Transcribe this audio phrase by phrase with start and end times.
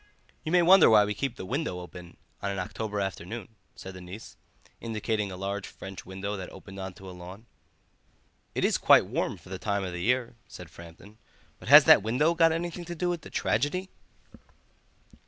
[0.43, 3.93] "You may wonder why we keep that window wide open on an October afternoon," said
[3.93, 4.35] the niece,
[4.79, 7.45] indicating a large French window that opened on to a lawn.
[8.55, 11.17] "It is quite warm for the time of the year," said Framton;
[11.59, 13.91] "but has that window got anything to do with the tragedy?"